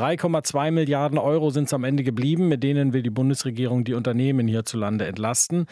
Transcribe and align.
3,2 0.00 0.70
Milliarden 0.70 1.18
Euro 1.18 1.50
sind 1.50 1.64
es 1.64 1.74
am 1.74 1.84
Ende 1.84 2.02
geblieben. 2.02 2.48
Mit 2.48 2.62
denen 2.62 2.94
will 2.94 3.02
die 3.02 3.10
Bundesregierung 3.10 3.84
die 3.84 3.92
Unternehmen 3.92 4.48
hierzulande 4.48 5.06
entlasten. 5.06 5.66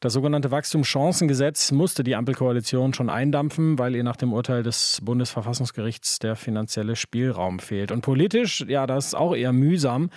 Das 0.00 0.12
sogenannte 0.12 0.50
Wachstumschancengesetz 0.50 1.72
musste 1.72 2.04
die 2.04 2.14
Ampelkoalition 2.14 2.92
schon 2.92 3.08
eindampfen, 3.08 3.78
weil 3.78 3.96
ihr 3.96 4.04
nach 4.04 4.16
dem 4.16 4.34
Urteil 4.34 4.62
des 4.62 5.00
Bundesverfassungsgerichts 5.02 6.18
der 6.18 6.36
finanzielle 6.36 6.94
Spielraum 6.94 7.58
fehlt. 7.58 7.90
Und 7.90 8.02
politisch, 8.02 8.64
ja, 8.68 8.86
das 8.86 9.06
ist 9.06 9.14
auch 9.14 9.34
eher 9.34 9.52
mühsam. 9.52 10.10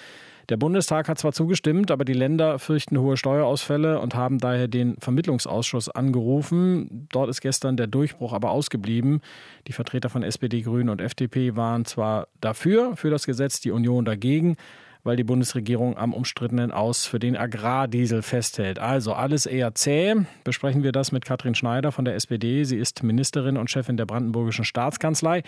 Der 0.50 0.58
Bundestag 0.58 1.08
hat 1.08 1.18
zwar 1.18 1.32
zugestimmt, 1.32 1.90
aber 1.90 2.06
die 2.06 2.14
Länder 2.14 2.60
fürchten 2.60 3.00
hohe 3.00 3.16
Steuerausfälle 3.16 4.00
und 4.00 4.16
haben 4.16 4.40
daher 4.40 4.68
den 4.68 4.98
Vermittlungsausschuss 5.00 5.90
angerufen. 5.90 7.08
Dort 7.12 7.30
ist 7.30 7.42
gestern 7.42 7.78
der 7.78 7.88
Durchbruch 7.88 8.34
aber 8.34 8.52
ausgeblieben. 8.52 9.22
Die 9.68 9.74
Vertreter 9.74 10.10
von 10.10 10.24
SPD, 10.24 10.62
Grünen 10.62 10.90
und 10.90 11.02
FDP 11.02 11.56
waren 11.56 11.86
zwar 11.86 12.28
dafür, 12.42 12.96
für 12.98 13.10
das 13.10 13.26
Gesetz, 13.26 13.62
die 13.62 13.72
Union 13.72 14.06
dagegen 14.06 14.58
weil 15.04 15.18
die 15.18 15.24
Bundesregierung 15.24 15.98
am 15.98 16.14
umstrittenen 16.14 16.72
Aus 16.72 17.06
für 17.06 17.20
den 17.20 17.36
Agrardiesel 17.36 18.22
festhält. 18.22 18.80
Also 18.80 19.14
alles 19.14 19.46
eher 19.46 19.76
zäh. 19.76 20.16
Besprechen 20.44 20.84
wir 20.84 20.92
das 20.92 21.12
mit 21.12 21.26
Katrin 21.26 21.56
Schneider 21.56 21.92
von 21.92 22.06
der 22.06 22.16
SPD. 22.16 22.64
Sie 22.64 22.78
ist 22.78 23.04
Ministerin 23.04 23.58
und 23.58 23.70
Chefin 23.70 23.98
der 23.98 24.06
Brandenburgischen 24.06 24.66
Staatskanzlei. 24.66 25.44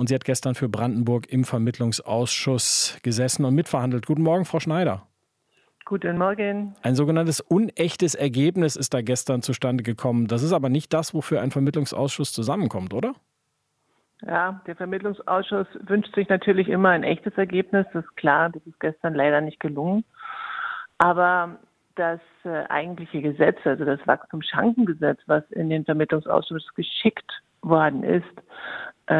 Und 0.00 0.08
sie 0.08 0.14
hat 0.14 0.24
gestern 0.24 0.54
für 0.54 0.70
Brandenburg 0.70 1.30
im 1.30 1.44
Vermittlungsausschuss 1.44 2.98
gesessen 3.02 3.44
und 3.44 3.54
mitverhandelt. 3.54 4.06
Guten 4.06 4.22
Morgen, 4.22 4.46
Frau 4.46 4.58
Schneider. 4.58 5.06
Guten 5.84 6.16
Morgen. 6.16 6.74
Ein 6.80 6.94
sogenanntes 6.94 7.42
unechtes 7.42 8.14
Ergebnis 8.14 8.76
ist 8.76 8.94
da 8.94 9.02
gestern 9.02 9.42
zustande 9.42 9.82
gekommen. 9.84 10.26
Das 10.26 10.42
ist 10.42 10.54
aber 10.54 10.70
nicht 10.70 10.94
das, 10.94 11.12
wofür 11.12 11.42
ein 11.42 11.50
Vermittlungsausschuss 11.50 12.32
zusammenkommt, 12.32 12.94
oder? 12.94 13.12
Ja, 14.22 14.62
der 14.66 14.74
Vermittlungsausschuss 14.74 15.66
wünscht 15.80 16.14
sich 16.14 16.30
natürlich 16.30 16.70
immer 16.70 16.88
ein 16.88 17.02
echtes 17.02 17.36
Ergebnis. 17.36 17.84
Das 17.92 18.02
ist 18.02 18.16
klar, 18.16 18.48
das 18.48 18.64
ist 18.64 18.80
gestern 18.80 19.12
leider 19.12 19.42
nicht 19.42 19.60
gelungen. 19.60 20.06
Aber 20.96 21.58
das 21.96 22.20
äh, 22.44 22.64
eigentliche 22.70 23.20
Gesetz, 23.20 23.58
also 23.64 23.84
das 23.84 24.00
Wachstumschancengesetz, 24.06 25.20
was 25.26 25.44
in 25.50 25.68
den 25.68 25.84
Vermittlungsausschuss 25.84 26.72
geschickt 26.74 27.42
worden 27.60 28.02
ist, 28.02 28.24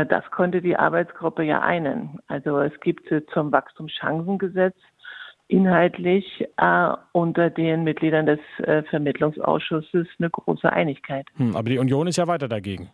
das 0.06 0.30
konnte 0.30 0.62
die 0.62 0.76
Arbeitsgruppe 0.76 1.42
ja 1.42 1.60
einen. 1.62 2.20
Also 2.28 2.60
es 2.60 2.78
gibt 2.80 3.10
äh, 3.10 3.26
zum 3.26 3.50
Wachstumschancengesetz 3.50 4.76
inhaltlich 5.48 6.46
äh, 6.58 6.92
unter 7.10 7.50
den 7.50 7.82
Mitgliedern 7.82 8.26
des 8.26 8.38
äh, 8.58 8.84
Vermittlungsausschusses 8.84 10.06
eine 10.18 10.30
große 10.30 10.72
Einigkeit. 10.72 11.26
Hm, 11.36 11.56
aber 11.56 11.68
die 11.68 11.78
Union 11.78 12.06
ist 12.06 12.18
ja 12.18 12.28
weiter 12.28 12.46
dagegen. 12.46 12.90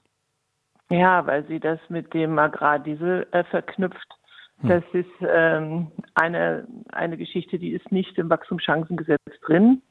Ja, 0.89 1.27
weil 1.27 1.45
sie 1.49 1.61
das 1.61 1.79
mit 1.91 2.15
dem 2.15 2.39
Agrardiesel 2.39 3.27
äh, 3.33 3.45
verknüpft. 3.45 4.09
Hm. 4.61 4.69
Das 4.71 4.85
ist 4.95 5.11
ähm, 5.21 5.89
eine, 6.15 6.67
eine 6.93 7.19
Geschichte, 7.19 7.59
die 7.59 7.73
ist 7.73 7.93
nicht 7.93 8.17
im 8.17 8.31
Wachstumschancengesetz 8.31 9.21
drin. 9.45 9.83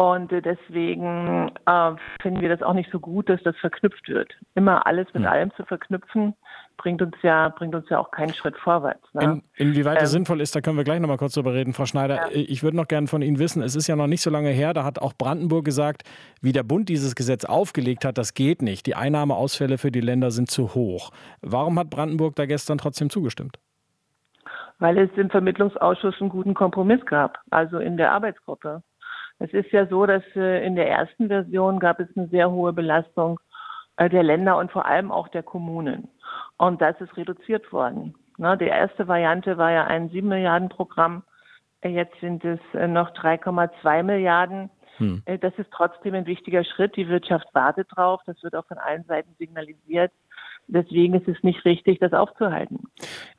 Und 0.00 0.30
deswegen 0.30 1.52
äh, 1.66 1.92
finden 2.22 2.40
wir 2.40 2.48
das 2.48 2.62
auch 2.62 2.72
nicht 2.72 2.90
so 2.90 2.98
gut, 2.98 3.28
dass 3.28 3.42
das 3.42 3.54
verknüpft 3.58 4.08
wird. 4.08 4.32
Immer 4.54 4.86
alles 4.86 5.06
mit 5.12 5.24
ja. 5.24 5.30
allem 5.30 5.52
zu 5.56 5.64
verknüpfen, 5.66 6.32
bringt 6.78 7.02
uns 7.02 7.14
ja, 7.20 7.50
bringt 7.50 7.74
uns 7.74 7.86
ja 7.90 7.98
auch 7.98 8.10
keinen 8.10 8.32
Schritt 8.32 8.56
vorwärts. 8.56 9.02
Ne? 9.12 9.42
In, 9.56 9.68
inwieweit 9.68 9.98
ähm, 9.98 10.00
das 10.00 10.12
sinnvoll 10.12 10.40
ist, 10.40 10.56
da 10.56 10.62
können 10.62 10.78
wir 10.78 10.84
gleich 10.84 11.00
nochmal 11.00 11.18
kurz 11.18 11.34
drüber 11.34 11.52
reden, 11.52 11.74
Frau 11.74 11.84
Schneider. 11.84 12.14
Ja. 12.14 12.28
Ich 12.32 12.62
würde 12.62 12.78
noch 12.78 12.88
gerne 12.88 13.08
von 13.08 13.20
Ihnen 13.20 13.38
wissen, 13.38 13.60
es 13.60 13.76
ist 13.76 13.88
ja 13.88 13.96
noch 13.96 14.06
nicht 14.06 14.22
so 14.22 14.30
lange 14.30 14.48
her, 14.48 14.72
da 14.72 14.84
hat 14.84 14.98
auch 14.98 15.12
Brandenburg 15.12 15.66
gesagt, 15.66 16.04
wie 16.40 16.52
der 16.52 16.62
Bund 16.62 16.88
dieses 16.88 17.14
Gesetz 17.14 17.44
aufgelegt 17.44 18.06
hat, 18.06 18.16
das 18.16 18.32
geht 18.32 18.62
nicht. 18.62 18.86
Die 18.86 18.94
Einnahmeausfälle 18.94 19.76
für 19.76 19.90
die 19.90 20.00
Länder 20.00 20.30
sind 20.30 20.50
zu 20.50 20.74
hoch. 20.74 21.10
Warum 21.42 21.78
hat 21.78 21.90
Brandenburg 21.90 22.36
da 22.36 22.46
gestern 22.46 22.78
trotzdem 22.78 23.10
zugestimmt? 23.10 23.58
Weil 24.78 24.96
es 24.96 25.10
im 25.18 25.28
Vermittlungsausschuss 25.28 26.14
einen 26.22 26.30
guten 26.30 26.54
Kompromiss 26.54 27.04
gab, 27.04 27.36
also 27.50 27.76
in 27.76 27.98
der 27.98 28.12
Arbeitsgruppe. 28.12 28.82
Es 29.40 29.52
ist 29.54 29.72
ja 29.72 29.86
so, 29.86 30.04
dass 30.06 30.22
äh, 30.36 30.64
in 30.64 30.76
der 30.76 30.88
ersten 30.88 31.28
Version 31.28 31.80
gab 31.80 31.98
es 31.98 32.08
eine 32.14 32.28
sehr 32.28 32.50
hohe 32.50 32.74
Belastung 32.74 33.40
äh, 33.96 34.08
der 34.08 34.22
Länder 34.22 34.58
und 34.58 34.70
vor 34.70 34.84
allem 34.84 35.10
auch 35.10 35.28
der 35.28 35.42
Kommunen. 35.42 36.08
Und 36.58 36.80
das 36.82 37.00
ist 37.00 37.16
reduziert 37.16 37.72
worden. 37.72 38.14
Ne, 38.36 38.56
die 38.58 38.66
erste 38.66 39.08
Variante 39.08 39.56
war 39.56 39.70
ja 39.70 39.86
ein 39.86 40.10
7 40.10 40.28
Milliarden 40.28 40.68
Programm. 40.68 41.22
Äh, 41.80 41.88
jetzt 41.88 42.20
sind 42.20 42.44
es 42.44 42.60
noch 42.74 43.10
3,2 43.12 44.02
Milliarden. 44.02 44.70
Hm. 44.98 45.22
Das 45.40 45.54
ist 45.56 45.70
trotzdem 45.70 46.14
ein 46.14 46.26
wichtiger 46.26 46.62
Schritt. 46.62 46.94
Die 46.96 47.08
Wirtschaft 47.08 47.46
wartet 47.54 47.88
drauf. 47.90 48.20
Das 48.26 48.42
wird 48.42 48.54
auch 48.54 48.66
von 48.66 48.76
allen 48.76 49.04
Seiten 49.04 49.34
signalisiert. 49.38 50.12
Deswegen 50.72 51.14
ist 51.14 51.28
es 51.28 51.42
nicht 51.42 51.64
richtig, 51.64 51.98
das 51.98 52.12
aufzuhalten. 52.12 52.88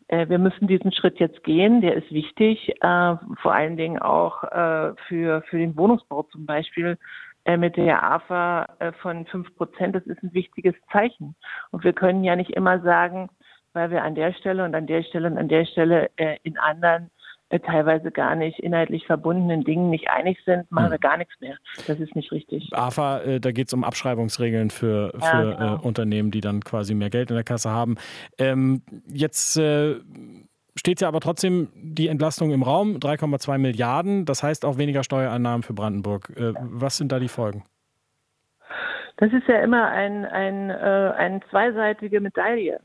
Äh, 0.08 0.28
wir 0.28 0.38
müssen 0.38 0.68
diesen 0.68 0.92
Schritt 0.92 1.19
jetzt 1.19 1.44
gehen. 1.44 1.81
Der 1.81 1.96
ist 1.96 2.12
wichtig, 2.12 2.69
äh, 2.81 3.16
vor 3.42 3.53
allen 3.53 3.78
Dingen 3.78 4.00
auch 4.00 4.44
äh, 4.44 4.94
für, 5.08 5.41
für 5.44 5.58
den 5.58 5.78
Wohnungsbau 5.78 6.24
zum 6.24 6.46
Beispiel 6.46 6.97
mit 7.58 7.75
der 7.75 8.03
AFA 8.03 8.68
von 9.02 9.25
fünf 9.25 9.56
Prozent. 9.56 9.96
Das 9.96 10.06
ist 10.06 10.22
ein 10.22 10.31
wichtiges 10.31 10.75
Zeichen. 10.91 11.34
Und 11.72 11.84
wir 11.84 11.91
können 11.91 12.24
ja 12.24 12.36
nicht 12.36 12.52
immer 12.52 12.81
sagen, 12.81 13.30
weil 13.74 13.90
wir 13.90 14.03
an 14.03 14.14
der 14.14 14.31
Stelle 14.34 14.64
und 14.64 14.75
an 14.75 14.86
der 14.86 15.02
Stelle 15.02 15.28
und 15.28 15.40
an 15.40 15.47
der 15.47 15.66
Stelle 15.66 16.12
in 16.44 16.59
anderen 16.59 17.09
teilweise 17.60 18.12
gar 18.12 18.36
nicht 18.36 18.60
inhaltlich 18.60 19.06
verbundenen 19.06 19.64
Dingen 19.64 19.90
nicht 19.90 20.10
einig 20.10 20.38
sind, 20.46 20.72
machen 20.72 20.86
hm. 20.86 20.92
wir 20.92 21.00
gar 21.00 21.18
nichts 21.18 21.34
mehr. 21.40 21.58
Das 21.88 22.00
ist 22.00 22.16
nicht 22.16 22.32
richtig. 22.32 22.70
AFA, 22.74 23.20
äh, 23.22 23.40
da 23.40 23.52
geht 23.52 23.68
es 23.68 23.74
um 23.74 23.84
Abschreibungsregeln 23.84 24.70
für, 24.70 25.12
für 25.14 25.20
ja, 25.22 25.42
genau. 25.44 25.76
äh, 25.76 25.80
Unternehmen, 25.80 26.32
die 26.32 26.42
dann 26.42 26.62
quasi 26.62 26.94
mehr 26.94 27.10
Geld 27.10 27.30
in 27.30 27.36
der 27.36 27.44
Kasse 27.44 27.70
haben. 27.70 27.96
Ähm, 28.38 28.82
jetzt 29.08 29.58
äh, 29.58 29.96
steht 30.76 31.02
ja 31.02 31.08
aber 31.08 31.20
trotzdem 31.20 31.70
die 31.76 32.08
Entlastung 32.08 32.52
im 32.52 32.64
Raum, 32.64 32.98
3,2 32.98 33.58
Milliarden. 33.58 34.26
Das 34.26 34.44
heißt 34.44 34.66
auch 34.66 34.78
weniger 34.78 35.04
Steuereinnahmen 35.04 35.64
für 35.64 35.74
Brandenburg. 35.74 36.32
Äh, 36.36 36.54
was 36.56 36.98
sind 36.98 37.12
da 37.12 37.20
die 37.20 37.28
Folgen? 37.28 37.64
Das 39.18 39.32
ist 39.34 39.48
ja 39.48 39.62
immer 39.62 39.88
ein, 39.90 40.26
ein, 40.26 40.70
äh, 40.70 41.14
eine 41.16 41.42
zweiseitige 41.50 42.22
Medaille. 42.22 42.80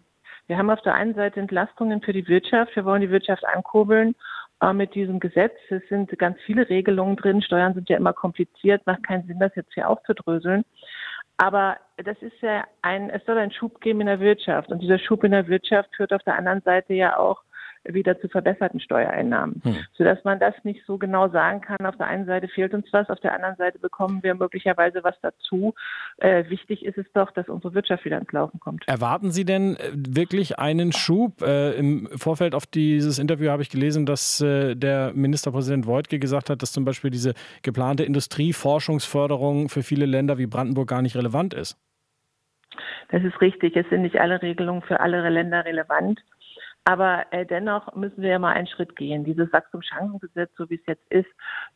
Wir 0.48 0.59
haben 0.59 0.71
auf 0.71 0.83
der 0.83 0.94
einen 0.94 1.15
Seite 1.15 1.41
Entlastungen 1.41 2.03
für 2.03 2.12
die 2.12 2.28
Wirtschaft. 2.28 2.77
Wir 2.77 2.84
wollen 2.84 3.00
die 3.00 3.10
Wirtschaft 3.10 3.44
ankurbeln 3.47 4.15
äh, 4.60 4.72
mit 4.72 4.94
diesem 4.94 5.20
Gesetz. 5.20 5.54
Es 5.70 5.82
sind 5.88 6.16
ganz 6.18 6.38
viele 6.46 6.68
Regelungen 6.68 7.16
drin. 7.16 7.42
Steuern 7.42 7.74
sind 7.74 7.88
ja 7.88 7.96
immer 7.96 8.12
kompliziert, 8.12 8.86
macht 8.86 9.02
keinen 9.02 9.26
Sinn, 9.26 9.38
das 9.38 9.54
jetzt 9.54 9.74
hier 9.74 9.88
aufzudröseln. 9.88 10.64
Aber 11.38 11.76
das 11.98 12.16
ist 12.22 12.40
ja 12.40 12.64
ein, 12.82 13.10
es 13.10 13.24
soll 13.26 13.36
einen 13.36 13.52
Schub 13.52 13.80
geben 13.80 14.00
in 14.00 14.06
der 14.06 14.20
Wirtschaft. 14.20 14.70
Und 14.70 14.80
dieser 14.80 14.98
Schub 14.98 15.24
in 15.24 15.32
der 15.32 15.48
Wirtschaft 15.48 15.94
führt 15.94 16.12
auf 16.12 16.22
der 16.22 16.36
anderen 16.36 16.62
Seite 16.62 16.94
ja 16.94 17.18
auch 17.18 17.42
wieder 17.88 18.20
zu 18.20 18.28
verbesserten 18.28 18.80
Steuereinnahmen, 18.80 19.60
hm. 19.62 19.76
sodass 19.94 20.22
man 20.24 20.38
das 20.41 20.54
nicht 20.64 20.84
so 20.86 20.98
genau 20.98 21.28
sagen 21.28 21.60
kann. 21.60 21.84
Auf 21.84 21.97
der 21.97 22.06
einen 22.06 22.26
Seite 22.26 22.48
fehlt 22.48 22.74
uns 22.74 22.86
was, 22.92 23.08
auf 23.10 23.20
der 23.20 23.34
anderen 23.34 23.56
Seite 23.56 23.78
bekommen 23.78 24.22
wir 24.22 24.34
möglicherweise 24.34 25.02
was 25.04 25.14
dazu. 25.22 25.74
Äh, 26.19 26.48
wichtig 26.48 26.84
ist 26.84 26.98
es 26.98 27.06
doch, 27.12 27.30
dass 27.32 27.48
unsere 27.48 27.74
Wirtschaft 27.74 28.04
wieder 28.04 28.19
ins 28.19 28.32
Laufen 28.32 28.60
kommt. 28.60 28.84
Erwarten 28.86 29.30
Sie 29.30 29.44
denn 29.44 29.76
äh, 29.76 29.92
wirklich 29.94 30.58
einen 30.58 30.92
Schub? 30.92 31.42
Äh, 31.42 31.72
Im 31.72 32.08
Vorfeld 32.16 32.54
auf 32.54 32.66
dieses 32.66 33.19
Interview 33.19 33.50
habe 33.50 33.62
ich 33.62 33.70
gelesen, 33.70 34.06
dass 34.06 34.41
äh, 34.41 34.74
der 34.74 35.12
Ministerpräsident 35.14 35.86
Wojtke 35.86 36.18
gesagt 36.18 36.50
hat, 36.50 36.62
dass 36.62 36.72
zum 36.72 36.84
Beispiel 36.84 37.10
diese 37.10 37.34
geplante 37.62 38.04
Industrieforschungsförderung 38.04 39.68
für 39.68 39.82
viele 39.82 40.06
Länder 40.06 40.38
wie 40.38 40.47
Brandenburg 40.47 40.88
gar 40.88 41.03
nicht 41.03 41.16
relevant 41.16 41.54
ist. 41.54 41.78
Das 43.10 43.22
ist 43.22 43.41
richtig. 43.41 43.76
Es 43.76 43.88
sind 43.88 44.03
nicht 44.03 44.20
alle 44.20 44.42
Regelungen 44.42 44.82
für 44.82 45.00
alle 45.00 45.28
Länder 45.28 45.64
relevant. 45.64 46.20
Aber 46.88 47.26
äh, 47.32 47.44
dennoch 47.44 47.97
müssen 47.97 48.22
wir 48.22 48.30
ja 48.30 48.38
mal 48.38 48.52
einen 48.52 48.69
Schritt 48.69 48.94
gehen. 48.94 49.24
Dieses 49.24 49.52
Wachstumschancengesetz, 49.52 50.52
so 50.56 50.70
wie 50.70 50.76
es 50.76 50.86
jetzt 50.86 51.10
ist, 51.10 51.28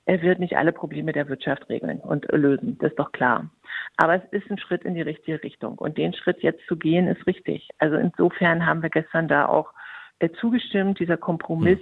er 0.04 0.22
wird 0.22 0.38
nicht 0.38 0.56
alle 0.56 0.70
Probleme 0.70 1.12
der 1.12 1.28
Wirtschaft 1.28 1.68
regeln 1.68 1.98
und 1.98 2.30
lösen. 2.30 2.78
Das 2.78 2.90
ist 2.90 2.98
doch 2.98 3.10
klar. 3.10 3.50
Aber 3.96 4.14
es 4.14 4.22
ist 4.30 4.48
ein 4.48 4.58
Schritt 4.58 4.84
in 4.84 4.94
die 4.94 5.02
richtige 5.02 5.42
Richtung. 5.42 5.76
Und 5.78 5.98
den 5.98 6.14
Schritt 6.14 6.44
jetzt 6.44 6.64
zu 6.68 6.76
gehen, 6.76 7.08
ist 7.08 7.26
richtig. 7.26 7.68
Also 7.78 7.96
insofern 7.96 8.64
haben 8.64 8.82
wir 8.82 8.88
gestern 8.88 9.26
da 9.26 9.46
auch 9.46 9.72
äh, 10.20 10.30
zugestimmt. 10.40 11.00
Dieser 11.00 11.16
Kompromiss 11.16 11.80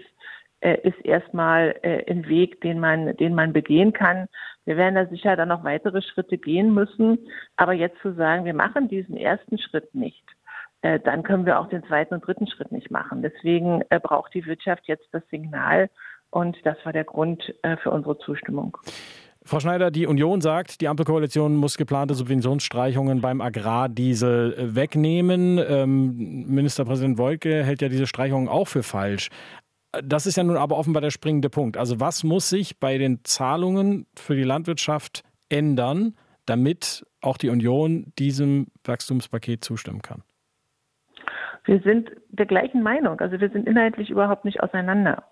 äh, 0.61 0.79
ist 0.89 0.99
erstmal 1.05 1.79
äh, 1.83 2.11
ein 2.11 2.27
Weg, 2.29 2.63
den 2.63 2.81
man, 2.81 3.15
den 3.19 3.35
man 3.35 3.53
begehen 3.53 3.93
kann. 3.93 4.27
Wir 4.65 4.79
werden 4.79 4.95
da 4.95 5.07
sicher 5.07 5.37
dann 5.37 5.49
noch 5.49 5.65
weitere 5.65 6.01
Schritte 6.01 6.39
gehen 6.39 6.73
müssen. 6.73 7.19
Aber 7.57 7.75
jetzt 7.75 8.01
zu 8.01 8.15
sagen, 8.15 8.47
wir 8.47 8.55
machen 8.55 8.89
diesen 8.89 9.19
ersten 9.19 9.59
Schritt 9.59 9.95
nicht, 9.95 10.25
äh, 10.83 11.01
dann 11.01 11.23
können 11.23 11.47
wir 11.47 11.59
auch 11.59 11.69
den 11.69 11.85
zweiten 11.85 12.15
und 12.15 12.27
dritten 12.27 12.47
Schritt 12.47 12.73
nicht 12.73 12.91
machen. 12.91 13.23
Deswegen 13.23 13.83
äh, 13.91 13.99
braucht 14.01 14.35
die 14.35 14.47
Wirtschaft 14.47 14.83
jetzt 14.87 15.09
das 15.13 15.23
Signal 15.31 15.91
und 16.31 16.57
das 16.65 16.77
war 16.85 16.93
der 16.93 17.05
Grund 17.05 17.43
äh, 17.63 17.77
für 17.79 17.91
unsere 17.91 18.19
Zustimmung. 18.19 18.77
Frau 19.45 19.61
Schneider, 19.61 19.91
die 19.91 20.07
Union 20.07 20.41
sagt, 20.43 20.83
die 20.83 20.89
Ampelkoalition 20.89 21.57
muss 21.57 21.79
geplante 21.79 22.15
Subventionsstreichungen 22.15 23.23
beim 23.23 23.41
Agrardiesel 23.41 24.75
wegnehmen. 24.75 25.59
Ähm, 25.59 26.45
Ministerpräsident 26.47 27.17
Wolke 27.17 27.65
hält 27.65 27.81
ja 27.81 27.89
diese 27.89 28.07
Streichungen 28.07 28.49
auch 28.49 28.67
für 28.67 28.83
falsch. 28.83 29.31
Das 30.05 30.27
ist 30.27 30.37
ja 30.37 30.45
nun 30.45 30.59
aber 30.59 30.77
offenbar 30.77 31.01
der 31.01 31.11
springende 31.11 31.49
Punkt. 31.49 31.79
Also 31.79 31.99
was 31.99 32.25
muss 32.25 32.51
sich 32.51 32.79
bei 32.79 32.99
den 32.99 33.21
Zahlungen 33.25 34.07
für 34.17 34.37
die 34.37 34.43
Landwirtschaft 34.43 35.23
ändern, 35.49 36.15
damit 36.45 37.07
auch 37.23 37.39
die 37.39 37.49
Union 37.49 38.13
diesem 38.19 38.67
Wachstumspaket 38.85 39.65
zustimmen 39.65 40.03
kann? 40.03 40.23
Wir 41.69 41.81
sind 41.81 42.11
der 42.31 42.47
gleichen 42.47 42.83
Meinung, 42.83 43.21
also 43.21 43.39
wir 43.43 43.51
sind 43.51 43.69
inhaltlich 43.69 44.09
überhaupt 44.09 44.47
nicht 44.47 44.63
auseinander. 44.63 45.25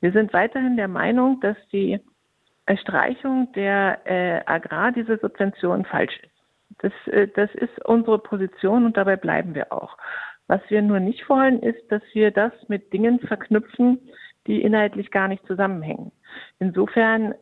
Wir 0.00 0.10
sind 0.10 0.32
weiterhin 0.32 0.76
der 0.76 0.88
Meinung, 0.88 1.38
dass 1.40 1.56
die 1.72 2.00
Streichung 2.82 3.52
der 3.52 4.00
äh, 4.04 4.40
Agrardieselsubventionen 4.44 5.84
falsch 5.84 6.18
ist. 6.18 6.32
Das, 6.78 6.92
äh, 7.14 7.28
das 7.28 7.48
ist 7.54 7.78
unsere 7.84 8.18
Position 8.18 8.86
und 8.86 8.96
dabei 8.96 9.14
bleiben 9.14 9.54
wir 9.54 9.72
auch. 9.72 9.96
Was 10.48 10.60
wir 10.68 10.82
nur 10.82 10.98
nicht 10.98 11.28
wollen, 11.28 11.62
ist, 11.62 11.80
dass 11.92 12.02
wir 12.12 12.32
das 12.32 12.52
mit 12.66 12.92
Dingen 12.92 13.20
verknüpfen, 13.20 14.00
die 14.48 14.62
inhaltlich 14.62 15.12
gar 15.12 15.28
nicht 15.28 15.46
zusammenhängen. 15.46 16.10
Insofern 16.58 17.36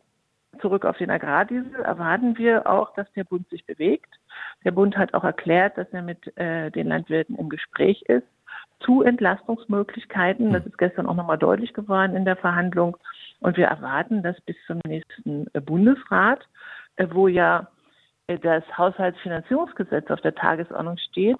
zurück 0.61 0.85
auf 0.85 0.99
den 0.99 1.09
Agrardiesel 1.09 1.81
erwarten 1.81 2.37
wir 2.37 2.67
auch, 2.69 2.93
dass 2.97 3.11
der 3.15 3.25
Bund 3.25 3.49
sich 3.49 3.65
bewegt. 3.65 4.15
Der 4.63 4.73
Bund 4.73 4.99
hat 4.99 5.15
auch 5.15 5.25
erklärt, 5.25 5.79
dass 5.79 5.89
er 5.93 6.03
mit 6.03 6.37
äh, 6.37 6.71
den 6.71 6.89
Landwirten 6.89 7.37
im 7.37 7.49
Gespräch 7.49 8.03
ist 8.03 8.27
zu 8.85 9.03
Entlastungsmöglichkeiten. 9.03 10.53
Das 10.53 10.65
ist 10.67 10.79
gestern 10.79 11.07
auch 11.07 11.15
nochmal 11.15 11.39
deutlich 11.39 11.73
geworden 11.73 12.17
in 12.17 12.25
der 12.25 12.37
Verhandlung. 12.37 12.97
Und 13.41 13.57
wir 13.57 13.67
erwarten, 13.67 14.23
dass 14.23 14.41
bis 14.43 14.57
zum 14.67 14.81
nächsten 14.87 15.47
äh, 15.53 15.61
Bundesrat, 15.61 16.41
äh, 16.97 17.07
wo 17.11 17.29
ja 17.29 17.69
äh, 18.29 18.39
das 18.39 18.65
Haushaltsfinanzierungsgesetz 18.77 20.11
auf 20.11 20.21
der 20.21 20.35
Tagesordnung 20.35 20.99
steht, 20.99 21.37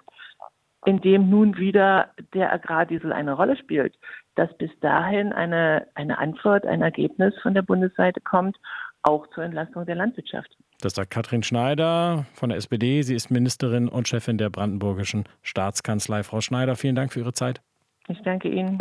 in 0.85 0.99
dem 0.99 1.29
nun 1.29 1.57
wieder 1.57 2.09
der 2.33 2.51
Agrardiesel 2.51 3.13
eine 3.13 3.33
Rolle 3.33 3.55
spielt, 3.55 3.95
dass 4.35 4.55
bis 4.57 4.71
dahin 4.81 5.31
eine, 5.31 5.87
eine 5.95 6.17
Antwort, 6.17 6.65
ein 6.65 6.81
Ergebnis 6.81 7.33
von 7.41 7.53
der 7.53 7.61
Bundesseite 7.61 8.19
kommt, 8.19 8.57
auch 9.01 9.27
zur 9.27 9.43
Entlastung 9.43 9.85
der 9.85 9.95
Landwirtschaft. 9.95 10.55
Das 10.83 10.95
sagt 10.95 11.11
Katrin 11.11 11.43
Schneider 11.43 12.25
von 12.33 12.49
der 12.49 12.57
SPD. 12.57 13.03
Sie 13.03 13.15
ist 13.15 13.31
Ministerin 13.31 13.87
und 13.87 14.09
Chefin 14.09 14.37
der 14.37 14.49
Brandenburgischen 14.49 15.23
Staatskanzlei. 15.41 16.23
Frau 16.23 16.41
Schneider, 16.41 16.75
vielen 16.75 16.95
Dank 16.95 17.13
für 17.13 17.21
Ihre 17.21 17.31
Zeit. 17.31 17.61
Ich 18.09 18.21
danke 18.23 18.49
Ihnen. 18.49 18.77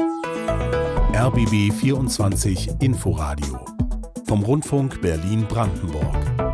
RBB 1.14 1.72
24 1.72 2.70
Inforadio 2.80 3.64
vom 4.26 4.42
Rundfunk 4.42 5.00
Berlin-Brandenburg. 5.00 6.51